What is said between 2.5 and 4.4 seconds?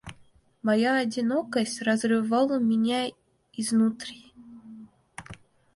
меня изнутри.